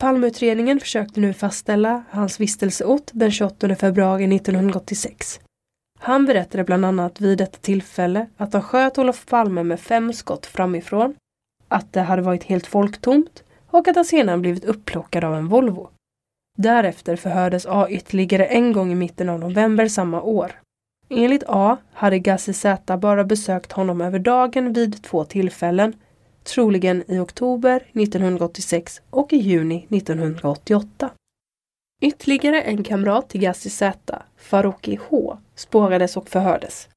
[0.00, 5.40] Palmeutredningen försökte nu fastställa hans vistelseort den 28 februari 1986.
[6.00, 10.46] Han berättade bland annat vid detta tillfälle att han sköt Olof Palme med fem skott
[10.46, 11.14] framifrån,
[11.68, 15.88] att det hade varit helt folktomt och att han sedan blivit upplockad av en Volvo.
[16.58, 20.52] Därefter förhördes A ytterligare en gång i mitten av november samma år.
[21.08, 25.92] Enligt A hade Gassi Z bara besökt honom över dagen vid två tillfällen,
[26.44, 31.10] troligen i oktober 1986 och i juni 1988.
[32.02, 36.88] Ytterligare en kamrat till Gassi Z, Farouki H, spårades och förhördes.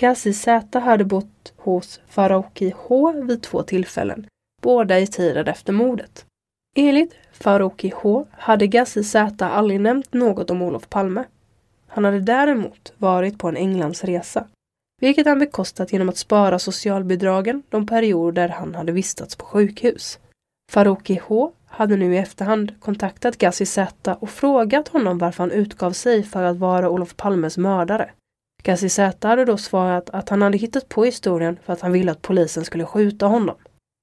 [0.00, 4.26] Gassi Z hade bott hos Farouki H vid två tillfällen,
[4.60, 6.26] båda i tiden efter mordet.
[6.76, 11.24] Enligt Farouki H hade Gassi Z aldrig nämnt något om Olof Palme.
[11.88, 14.46] Han hade däremot varit på en Englandsresa,
[15.00, 20.18] vilket han bekostat genom att spara socialbidragen de perioder han hade vistats på sjukhus.
[20.72, 25.92] Farouki H hade nu i efterhand kontaktat Gassi Z och frågat honom varför han utgav
[25.92, 28.10] sig för att vara Olof Palmes mördare.
[28.62, 32.12] Gassi Z hade då svarat att han hade hittat på historien för att han ville
[32.12, 33.56] att polisen skulle skjuta honom.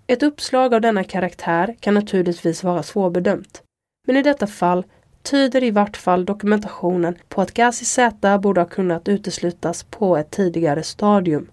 [0.08, 3.62] Ett uppslag av denna karaktär kan naturligtvis vara svårbedömt.
[4.08, 4.86] Men i detta fall
[5.22, 10.32] tyder i vart fall dokumentationen på att Gazi Z borde ha kunnat uteslutas på ett
[10.32, 11.50] tidigare stadium.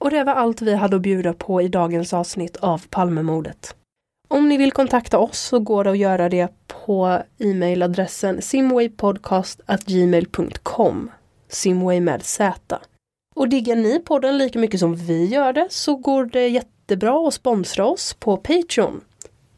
[0.00, 3.76] Och det var allt vi hade att bjuda på i dagens avsnitt av Palmemordet.
[4.28, 11.10] Om ni vill kontakta oss så går det att göra det på e-mailadressen simwaypodcast.gmail.com
[11.48, 12.78] Simway med Z.
[13.34, 17.34] Och diggar ni podden lika mycket som vi gör det så går det jättebra att
[17.34, 19.00] sponsra oss på Patreon.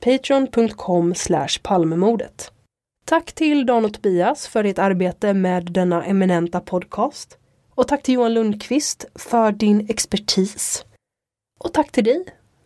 [0.00, 1.14] Patreon.com
[1.62, 2.52] palmemordet.
[3.04, 7.38] Tack till Dan och Tobias för ditt arbete med denna eminenta podcast.
[7.74, 10.84] Och tack till Johan Lundqvist för din expertis.
[11.60, 12.24] Och tack till dig